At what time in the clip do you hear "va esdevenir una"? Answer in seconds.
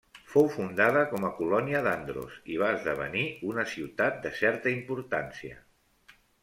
2.63-3.69